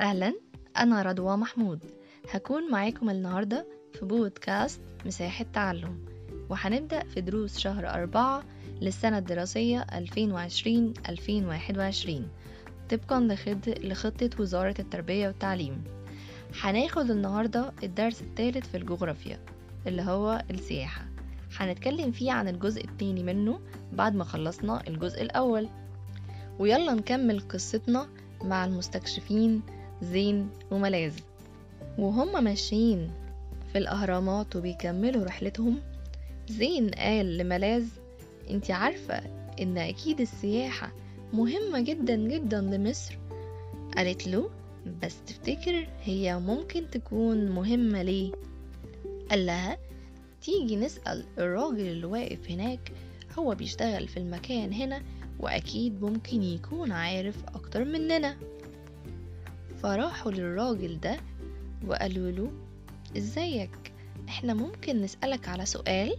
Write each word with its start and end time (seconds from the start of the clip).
أهلا 0.00 0.34
أنا 0.76 1.02
رضوى 1.02 1.36
محمود. 1.36 1.80
هكون 2.30 2.70
معاكم 2.70 3.10
النهاردة 3.10 3.66
في 3.92 4.04
بودكاست 4.06 4.80
مساحة 5.06 5.44
تعلم 5.52 6.04
وهنبدأ 6.50 7.04
في 7.04 7.20
دروس 7.20 7.58
شهر 7.58 7.88
أربعة 7.88 8.42
للسنة 8.80 9.18
الدراسية 9.18 9.80
2020-2021 9.80 9.86
طبقا 12.90 13.20
لخطة 13.66 14.30
وزارة 14.40 14.74
التربية 14.78 15.26
والتعليم. 15.26 15.84
هناخد 16.62 17.10
النهاردة 17.10 17.72
الدرس 17.82 18.22
الثالث 18.22 18.68
في 18.70 18.76
الجغرافيا 18.76 19.40
اللي 19.86 20.02
هو 20.02 20.42
السياحة. 20.50 21.04
هنتكلم 21.58 22.12
فيه 22.12 22.32
عن 22.32 22.48
الجزء 22.48 22.84
التاني 22.84 23.22
منه 23.22 23.60
بعد 23.92 24.14
ما 24.14 24.24
خلصنا 24.24 24.88
الجزء 24.88 25.22
الأول. 25.22 25.68
ويلا 26.58 26.94
نكمل 26.94 27.40
قصتنا 27.40 28.08
مع 28.44 28.64
المستكشفين 28.64 29.62
زين 30.02 30.48
وملاذ. 30.70 31.12
وهم 31.98 32.44
ماشيين 32.44 33.10
في 33.72 33.78
الأهرامات 33.78 34.56
وبيكملوا 34.56 35.24
رحلتهم. 35.24 35.80
زين 36.48 36.90
قال 36.90 37.38
لملاذ 37.38 37.84
أنت 38.50 38.70
عارفة 38.70 39.22
إن 39.60 39.78
أكيد 39.78 40.20
السياحة 40.20 40.92
مهمة 41.32 41.80
جدا 41.80 42.16
جدا 42.16 42.60
لمصر؟ 42.60 43.18
قالت 43.96 44.26
له 44.26 44.50
بس 45.02 45.14
تفتكر 45.26 45.88
هي 46.04 46.38
ممكن 46.38 46.90
تكون 46.90 47.50
مهمة 47.50 48.02
ليه؟ 48.02 48.32
قال 49.30 49.46
لها 49.46 49.78
تيجي 50.42 50.76
نسأل 50.76 51.24
الراجل 51.38 51.80
اللي 51.80 52.06
واقف 52.06 52.50
هناك 52.50 52.92
هو 53.38 53.54
بيشتغل 53.54 54.08
في 54.08 54.16
المكان 54.16 54.72
هنا 54.72 55.02
وأكيد 55.40 56.02
ممكن 56.02 56.42
يكون 56.42 56.92
عارف 56.92 57.36
أكتر 57.54 57.84
مننا. 57.84 58.36
فراحوا 59.82 60.32
للراجل 60.32 61.00
ده 61.00 61.16
وقالوا 61.86 62.30
له 62.30 62.52
إزيك؟ 63.16 63.92
إحنا 64.28 64.54
ممكن 64.54 65.00
نسألك 65.00 65.48
على 65.48 65.66
سؤال؟ 65.66 66.16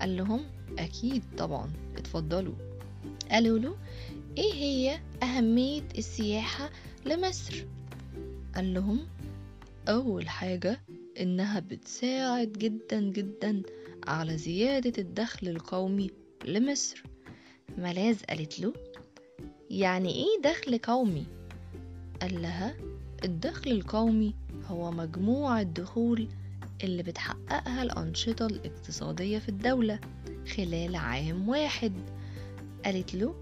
قال 0.00 0.16
لهم 0.16 0.40
أكيد 0.78 1.22
طبعا 1.38 1.70
اتفضلوا. 1.96 2.54
قالوا 3.30 3.58
له 3.58 3.76
إيه 4.38 4.52
هي 4.54 5.00
أهمية 5.22 5.82
السياحة 5.98 6.70
لمصر؟ 7.06 7.64
قال 8.54 8.74
لهم 8.74 9.06
أول 9.88 10.28
حاجة 10.28 10.80
إنها 11.20 11.60
بتساعد 11.60 12.52
جدا 12.52 13.00
جدا 13.00 13.62
على 14.06 14.36
زيادة 14.38 14.92
الدخل 15.02 15.48
القومي 15.48 16.10
لمصر. 16.44 17.02
ملاذ 17.78 18.24
قالت 18.28 18.60
له 18.60 18.72
يعني 19.70 20.14
إيه 20.14 20.42
دخل 20.50 20.78
قومي؟ 20.78 21.26
قال 22.22 22.42
لها 22.42 22.74
الدخل 23.24 23.70
القومي 23.70 24.34
هو 24.66 24.90
مجموع 24.90 25.60
الدخول 25.60 26.28
اللي 26.84 27.02
بتحققها 27.02 27.82
الأنشطة 27.82 28.46
الاقتصادية 28.46 29.38
في 29.38 29.48
الدولة 29.48 29.98
خلال 30.56 30.96
عام 30.96 31.48
واحد. 31.48 31.92
قالت 32.84 33.14
له 33.14 33.34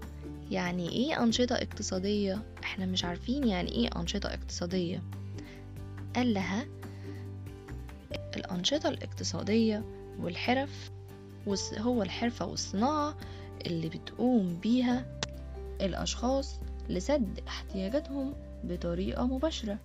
يعني 0.51 0.89
إيه 0.89 1.23
أنشطة 1.23 1.55
اقتصادية؟ 1.55 2.43
إحنا 2.63 2.85
مش 2.85 3.05
عارفين 3.05 3.47
يعني 3.47 3.71
إيه 3.71 3.89
أنشطة 3.95 4.27
اقتصادية. 4.27 5.01
قال 6.15 6.33
لها 6.33 6.65
الأنشطة 8.35 8.89
الاقتصادية 8.89 9.83
والحرف 10.19 10.91
هو 11.77 12.03
الحرفة 12.03 12.45
والصناعة 12.45 13.17
اللي 13.65 13.89
بتقوم 13.89 14.59
بيها 14.59 15.19
الأشخاص 15.81 16.59
لسد 16.89 17.39
احتياجاتهم 17.47 18.33
بطريقة 18.63 19.27
مباشرة 19.27 19.77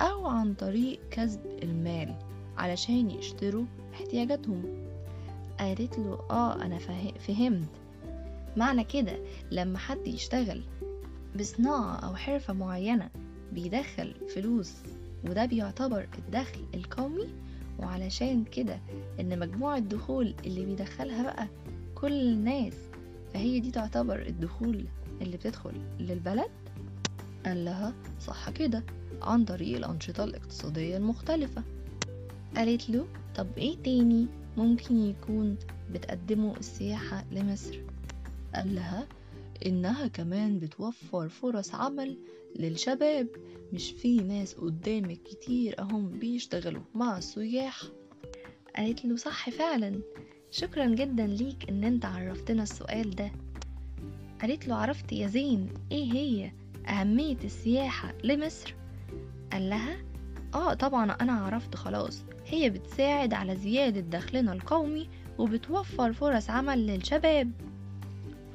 أو 0.00 0.26
عن 0.26 0.54
طريق 0.54 1.00
كسب 1.10 1.40
المال 1.62 2.14
علشان 2.58 3.10
يشتروا 3.10 3.64
احتياجاتهم. 3.94 4.62
قالت 5.58 5.98
له 5.98 6.18
أنا 6.64 6.78
فه- 6.78 7.18
فهمت. 7.18 7.68
معنى 8.56 8.84
كده 8.84 9.18
لما 9.50 9.78
حد 9.78 10.06
يشتغل 10.06 10.60
بصناعة 11.38 11.96
أو 11.96 12.16
حرفة 12.16 12.52
معينة 12.54 13.10
بيدخل 13.52 14.14
فلوس 14.34 14.72
وده 15.28 15.46
بيعتبر 15.46 16.08
الدخل 16.18 16.60
القومي. 16.74 17.28
وعلشان 17.78 18.44
كده 18.44 18.80
إن 19.20 19.38
مجموع 19.38 19.76
الدخول 19.76 20.34
اللي 20.46 20.64
بيدخلها 20.64 21.22
بقى 21.22 21.48
كل 21.94 22.12
الناس 22.20 22.72
فهي 23.34 23.60
دي 23.60 23.70
تعتبر 23.70 24.22
الدخول 24.26 24.84
اللي 25.22 25.36
بتدخل 25.36 25.72
للبلد. 26.00 26.50
قال 27.46 27.64
لها 27.64 27.94
صح 28.20 28.50
كده 28.50 28.84
عن 29.22 29.44
طريق 29.44 29.76
الأنشطة 29.76 30.24
الاقتصادية 30.24 30.96
المختلفة. 30.96 31.62
قالت 32.56 32.90
له 32.90 33.06
طب 33.36 33.46
إيه 33.58 33.76
تاني 33.82 34.26
ممكن 34.56 34.96
يكون 34.96 35.56
بتقدمه 35.92 36.56
السياحة 36.56 37.24
لمصر؟ 37.32 37.78
قال 38.54 38.74
لها 38.74 39.06
إنها 39.66 40.06
كمان 40.06 40.58
بتوفر 40.58 41.28
فرص 41.28 41.74
عمل 41.74 42.18
للشباب 42.56 43.28
مش 43.72 43.90
في 43.90 44.16
ناس 44.16 44.54
قدامك 44.54 45.22
كتير 45.22 45.80
أهم 45.80 46.08
بيشتغلوا 46.18 46.82
مع 46.94 47.18
السياح 47.18 47.82
قالت 48.76 49.04
له 49.04 49.16
صح 49.16 49.50
فعلا 49.50 50.00
شكرا 50.50 50.86
جدا 50.86 51.26
ليك 51.26 51.68
إن 51.68 51.84
أنت 51.84 52.04
عرفتنا 52.04 52.62
السؤال 52.62 53.10
ده. 53.10 53.30
قالت 54.42 54.68
له 54.68 54.74
عرفت 54.74 55.12
يا 55.12 55.26
زين 55.26 55.68
إيه 55.92 56.12
هي؟ 56.12 56.52
أهمية 56.88 57.36
السياحة 57.44 58.12
لمصر. 58.24 58.74
قال 59.52 59.70
لها 59.70 59.96
آه 60.54 60.74
طبعا 60.74 61.12
أنا 61.12 61.32
عرفت 61.32 61.74
خلاص 61.76 62.22
هي 62.46 62.70
بتساعد 62.70 63.34
على 63.34 63.56
زيادة 63.56 64.00
دخلنا 64.00 64.52
القومي 64.52 65.08
وبتوفر 65.38 66.12
فرص 66.12 66.50
عمل 66.50 66.86
للشباب. 66.86 67.50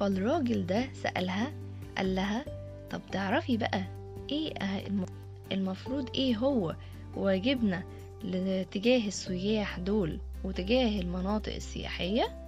فالراجل 0.00 0.66
ده 0.66 0.92
سألها 0.92 1.52
قال 1.96 2.14
لها 2.14 2.44
طب 2.90 3.00
تعرفي 3.12 3.56
بقى 3.56 3.82
إيه 4.30 4.54
أه- 4.54 4.86
الم- 4.86 5.06
المفروض 5.52 6.10
إيه 6.14 6.36
هو 6.36 6.76
واجبنا 7.16 7.82
لتجاه 8.24 9.06
السياح 9.06 9.78
دول 9.78 10.18
وتجاه 10.44 11.00
المناطق 11.00 11.54
السياحية؟ 11.54 12.46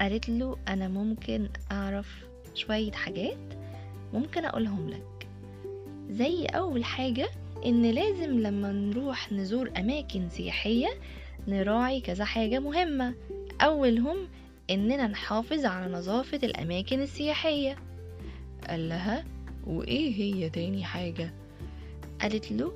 قالت 0.00 0.28
له 0.28 0.56
أنا 0.68 0.88
ممكن 0.88 1.48
أعرف 1.72 2.24
شوية 2.54 2.92
حاجات؟ 2.92 3.38
ممكن 4.12 4.44
أقولهم 4.44 4.90
لك. 4.90 5.26
زي 6.10 6.44
أول 6.46 6.84
حاجة 6.84 7.28
إن 7.66 7.82
لازم 7.82 8.40
لما 8.40 8.72
نروح 8.72 9.32
نزور 9.32 9.70
أماكن 9.76 10.28
سياحية 10.28 10.88
نراعي 11.48 12.00
كذا 12.00 12.24
حاجة 12.24 12.58
مهمة. 12.58 13.14
أولهم 13.60 14.16
إننا 14.70 15.06
نحافظ 15.06 15.64
على 15.64 15.92
نظافة 15.92 16.40
الأماكن 16.42 17.00
السياحية. 17.00 17.76
قال 18.68 18.88
لها 18.88 19.24
وإيه 19.66 20.14
هي 20.14 20.50
تاني 20.50 20.84
حاجة؟ 20.84 21.34
قالت 22.20 22.52
له 22.52 22.72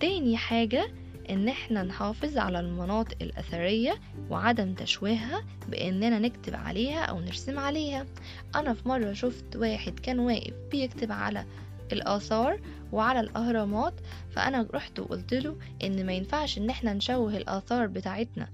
تاني 0.00 0.36
حاجة 0.36 0.88
إن 1.30 1.48
إحنا 1.48 1.82
نحافظ 1.82 2.38
على 2.38 2.60
المناطق 2.60 3.16
الأثرية 3.22 4.00
وعدم 4.30 4.74
تشويهها 4.74 5.44
بإننا 5.68 6.18
نكتب 6.18 6.54
عليها 6.54 7.04
أو 7.04 7.20
نرسم 7.20 7.58
عليها. 7.58 8.06
أنا 8.54 8.74
في 8.74 8.88
مرة 8.88 9.12
شفت 9.12 9.56
واحد 9.56 9.98
كان 9.98 10.18
واقف 10.18 10.54
بيكتب 10.70 11.12
على 11.12 11.44
الآثار 11.92 12.60
وعلى 12.92 13.20
الأهرامات 13.20 13.94
فأنا 14.30 14.68
رحت 14.74 14.98
وقلت 14.98 15.34
له 15.34 15.56
إن 15.84 16.06
ما 16.06 16.12
ينفعش 16.12 16.58
إن 16.58 16.70
إحنا 16.70 16.92
نشوه 16.92 17.36
الآثار 17.36 17.86
بتاعتنا. 17.86 18.48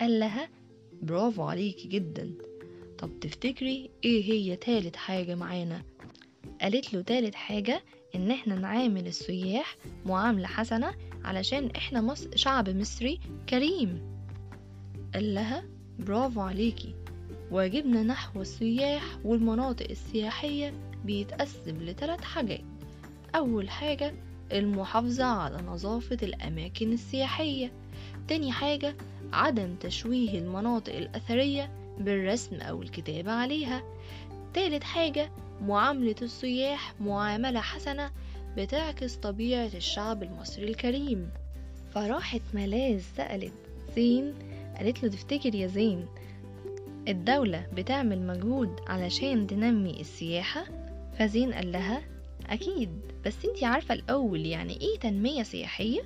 قال 0.00 0.20
لها 0.20 0.48
برافو 1.02 1.42
عليكي 1.42 1.88
جدا. 1.88 2.30
طب 2.98 3.20
تفتكري 3.20 3.90
إيه 4.04 4.24
هي 4.32 4.56
تالت 4.56 4.96
حاجة 4.96 5.34
معانا؟ 5.34 5.82
قالت 6.60 6.94
له 6.94 7.00
تالت 7.02 7.34
حاجة 7.34 7.82
إن 8.14 8.30
إحنا 8.30 8.54
نعامل 8.54 9.06
السياح 9.06 9.76
معاملة 10.06 10.46
حسنة 10.46 10.94
علشان 11.28 11.70
إحنا 11.76 12.00
مصر 12.00 12.28
شعب 12.34 12.68
مصري 12.68 13.20
كريم. 13.48 14.00
قال 15.14 15.34
لها 15.34 15.64
برافو 15.98 16.40
عليكي. 16.40 16.94
واجبنا 17.50 18.02
نحو 18.02 18.40
السياح 18.40 19.02
والمناطق 19.24 19.86
السياحية 19.90 20.74
بيتقسم 21.04 21.76
لثلاث 21.82 22.20
حاجات. 22.20 22.60
أول 23.34 23.70
حاجة 23.70 24.14
المحافظة 24.52 25.24
على 25.24 25.56
نظافة 25.56 26.18
الأماكن 26.22 26.92
السياحية. 26.92 27.72
تاني 28.28 28.52
حاجة 28.52 28.96
عدم 29.32 29.74
تشويه 29.74 30.38
المناطق 30.38 30.96
الأثرية 30.96 31.70
بالرسم 31.98 32.56
أو 32.56 32.82
الكتابة 32.82 33.32
عليها. 33.32 33.82
تالت 34.54 34.84
حاجة 34.84 35.30
معاملة 35.62 36.16
السياح 36.22 36.94
معاملة 37.00 37.60
حسنة 37.60 38.10
بتعكس 38.58 39.14
طبيعة 39.14 39.70
الشعب 39.74 40.22
المصري 40.22 40.64
الكريم 40.64 41.30
فراحت 41.94 42.40
ملاذ 42.54 43.02
سألت 43.16 43.52
زين 43.96 44.34
قالت 44.78 45.02
له 45.02 45.08
تفتكر 45.08 45.54
يا 45.54 45.66
زين 45.66 46.06
الدولة 47.08 47.66
بتعمل 47.76 48.26
مجهود 48.26 48.80
علشان 48.86 49.46
تنمي 49.46 50.00
السياحة 50.00 50.64
فزين 51.18 51.52
قال 51.52 51.72
لها 51.72 52.02
أكيد 52.46 52.90
بس 53.26 53.34
انتي 53.44 53.64
عارفة 53.64 53.94
الأول 53.94 54.46
يعني 54.46 54.80
إيه 54.80 54.98
تنمية 54.98 55.42
سياحية؟ 55.42 56.00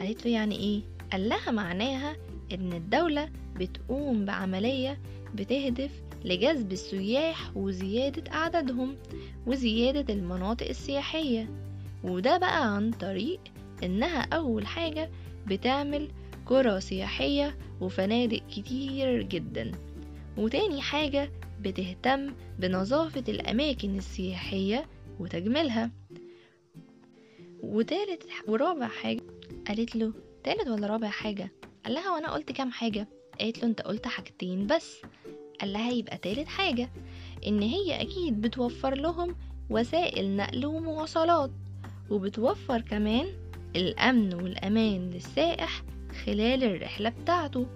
قالت 0.00 0.26
له 0.26 0.32
يعني 0.32 0.58
إيه؟ 0.58 0.80
قال 1.12 1.28
لها 1.28 1.50
معناها 1.50 2.16
إن 2.52 2.72
الدولة 2.72 3.28
بتقوم 3.56 4.24
بعملية 4.24 4.98
بتهدف 5.34 5.90
لجذب 6.26 6.72
السياح 6.72 7.56
وزيادة 7.56 8.32
أعدادهم 8.32 8.96
وزيادة 9.46 10.14
المناطق 10.14 10.68
السياحية. 10.68 11.48
وده 12.04 12.38
بقى 12.38 12.74
عن 12.74 12.90
طريق 12.90 13.40
إنها 13.82 14.20
أول 14.32 14.66
حاجة 14.66 15.10
بتعمل 15.46 16.08
قرى 16.46 16.80
سياحية 16.80 17.56
وفنادق 17.80 18.42
كتير 18.50 19.22
جدا. 19.22 19.72
وتاني 20.38 20.80
حاجة 20.80 21.30
بتهتم 21.60 22.34
بنظافة 22.58 23.24
الأماكن 23.28 23.96
السياحية 23.98 24.86
وتجميلها. 25.20 25.90
وتالت 27.62 28.22
ورابع 28.48 28.86
حاجة 28.88 29.20
قالت 29.68 29.96
له 29.96 30.12
تالت 30.44 30.68
ولا 30.68 30.86
رابع 30.86 31.08
حاجة؟ 31.08 31.52
قال 31.84 31.94
لها 31.94 32.10
وأنا 32.14 32.32
قلت 32.32 32.52
كام 32.52 32.70
حاجة؟ 32.70 33.08
قالت 33.40 33.58
له 33.58 33.68
أنت 33.68 33.80
قلت 33.80 34.06
حاجتين 34.06 34.66
بس. 34.66 34.96
قال 35.60 35.72
لها 35.72 35.90
يبقى 35.90 36.18
تالت 36.18 36.48
حاجة 36.48 36.88
إن 37.46 37.62
هي 37.62 38.00
أكيد 38.00 38.40
بتوفر 38.40 38.94
لهم 38.94 39.36
وسائل 39.70 40.36
نقل 40.36 40.66
ومواصلات 40.66 41.50
وبتوفر 42.10 42.80
كمان 42.80 43.26
الأمن 43.76 44.34
والأمان 44.34 45.10
للسائح 45.10 45.82
خلال 46.24 46.64
الرحلة 46.64 47.08
بتاعته. 47.08 47.66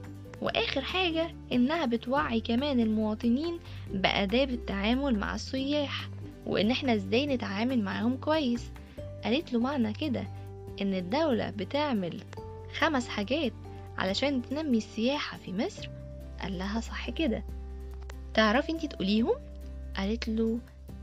وآخر 0.43 0.81
حاجة 0.81 1.35
إنها 1.53 1.87
بتوعي 1.87 2.41
كمان 2.41 2.81
المواطنين 2.81 3.59
بآداب 3.95 4.51
التعامل 4.51 5.19
مع 5.19 5.35
السياح 5.35 6.09
وإن 6.47 6.71
إحنا 6.71 6.95
إزاي 6.95 7.27
نتعامل 7.27 7.83
معاهم 7.83 8.17
كويس. 8.17 8.71
قالت 9.25 9.53
له 9.53 9.61
معنى 9.61 9.93
كده 9.93 10.25
إن 10.81 10.95
الدولة 10.95 11.51
بتعمل 11.51 12.21
خمس 12.79 13.09
حاجات 13.09 13.53
علشان 13.99 14.43
تنمي 14.43 14.79
السياحة 14.79 15.39
في 15.39 15.53
مصر؟ 15.53 15.89
قال 16.43 16.59
لها 16.59 16.81
صح 16.81 17.11
كده. 17.11 17.45
تعرفي 18.35 18.73
انتي 18.73 18.89
تقوليهم؟ 18.89 19.35
قالت 19.97 20.29
له 20.29 20.59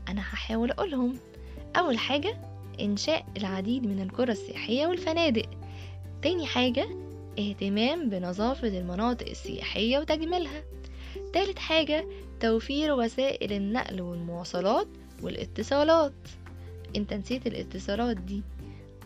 أنا 0.08 0.20
هحاول 0.20 0.70
أقولهم. 0.70 1.18
أول 1.76 1.98
حاجة 1.98 2.36
إنشاء 2.80 3.26
العديد 3.36 3.86
من 3.86 4.02
القرى 4.02 4.32
السياحية 4.32 4.86
والفنادق. 4.86 5.46
تاني 6.22 6.46
حاجة 6.46 6.88
اهتمام 7.38 8.08
بنظافة 8.10 8.68
المناطق 8.68 9.28
السياحية 9.28 9.98
وتجميلها. 9.98 10.62
تالت 11.32 11.58
حاجة 11.58 12.06
توفير 12.40 12.92
وسائل 12.92 13.52
النقل 13.52 14.00
والمواصلات 14.00 14.88
والاتصالات. 15.22 16.12
أنت 16.96 17.14
نسيت 17.14 17.46
الاتصالات 17.46 18.16
دي. 18.16 18.42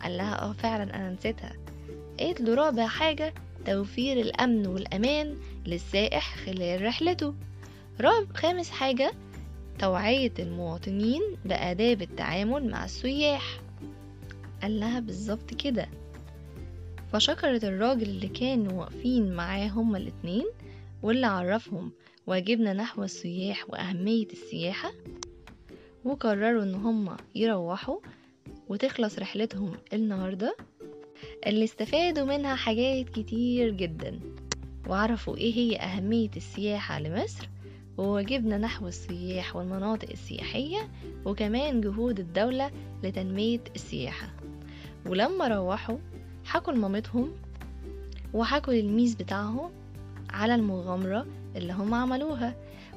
قال 0.03 0.17
لها 0.17 0.41
آه 0.41 0.51
فعلا 0.53 0.83
أنا 0.95 1.11
نسيتها. 1.11 1.53
قالت 2.19 2.41
له 2.41 2.53
رابع 2.55 2.87
حاجة 2.87 3.33
توفير 3.65 4.19
الأمن 4.21 4.67
والأمان 4.67 5.37
للسائح 5.65 6.35
خلال 6.35 6.85
رحلته. 6.85 7.33
رابع 8.01 8.33
خامس 8.33 8.69
حاجة 8.69 9.11
توعية 9.79 10.33
المواطنين 10.39 11.21
بآداب 11.45 12.01
التعامل 12.01 12.69
مع 12.69 12.85
السياح. 12.85 13.59
قال 14.61 14.79
لها 14.79 14.99
بالظبط 14.99 15.53
كده. 15.53 15.89
فشكرت 17.13 17.63
الراجل 17.63 18.03
اللي 18.09 18.27
كانوا 18.27 18.79
واقفين 18.79 19.33
معاه 19.33 19.67
هما 19.67 19.97
الاتنين 19.97 20.45
واللي 21.03 21.27
عرفهم 21.27 21.91
واجبنا 22.27 22.73
نحو 22.73 23.03
السياح 23.03 23.69
وأهمية 23.69 24.27
السياحة 24.27 24.91
وقرروا 26.05 26.63
إن 26.63 26.75
هما 26.75 27.17
يروحوا 27.35 27.99
وتخلص 28.69 29.19
رحلتهم 29.19 29.73
النهاردة 29.93 30.57
اللي 31.47 31.63
استفادوا 31.63 32.25
منها 32.25 32.55
حاجات 32.55 33.09
كتير 33.09 33.69
جدا 33.71 34.19
وعرفوا 34.87 35.37
إيه 35.37 35.53
هي 35.53 35.77
أهمية 35.77 36.31
السياحة 36.37 36.99
لمصر 36.99 37.49
وواجبنا 37.97 38.57
نحو 38.57 38.87
السياح 38.87 39.55
والمناطق 39.55 40.09
السياحية 40.09 40.89
وكمان 41.25 41.81
جهود 41.81 42.19
الدولة 42.19 42.71
لتنمية 43.03 43.59
السياحة. 43.75 44.29
ولما 45.05 45.47
روحوا 45.47 45.97
حكوا 46.45 46.73
لمامتهم 46.73 47.31
وحكوا 48.33 48.73
للميس 48.73 49.15
بتاعهم 49.15 49.71
على 50.29 50.55
المغامرة 50.55 51.25
اللي 51.55 51.73
هم 51.73 51.93
عملوها 51.93 52.55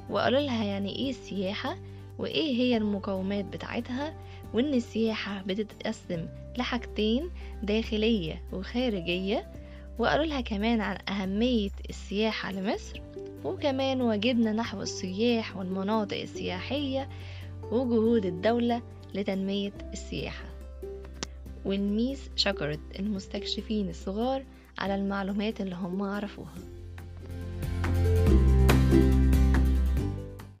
وقالوا 0.09 0.39
لها 0.39 0.63
يعني 0.63 0.95
إيه 0.95 1.09
السياحة 1.09 1.77
وإيه 2.19 2.55
هي 2.57 2.77
المقومات 2.77 3.45
بتاعتها 3.45 4.13
وإن 4.53 4.73
السياحة 4.73 5.41
بتتقسم 5.41 6.25
لحاجتين 6.57 7.29
داخلية 7.63 8.43
وخارجية. 8.53 9.51
وقالوا 9.99 10.25
لها 10.25 10.41
كمان 10.41 10.81
عن 10.81 10.97
أهمية 11.09 11.69
السياحة 11.89 12.51
لمصر 12.51 13.01
وكمان 13.43 14.01
واجبنا 14.01 14.53
نحو 14.53 14.81
السياح 14.81 15.57
والمناطق 15.57 16.17
السياحية 16.17 17.09
وجهود 17.71 18.25
الدولة 18.25 18.81
لتنمية 19.13 19.73
السياحة. 19.93 20.45
والميس 21.65 22.29
شكرت 22.35 22.79
المستكشفين 22.99 23.89
الصغار 23.89 24.43
على 24.77 24.95
المعلومات 24.95 25.61
اللي 25.61 25.75
هم 25.75 26.01
عرفوها. 26.01 26.76